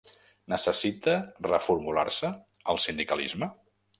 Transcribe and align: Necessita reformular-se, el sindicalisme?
Necessita 0.53 1.13
reformular-se, 1.51 2.33
el 2.75 2.83
sindicalisme? 2.89 3.53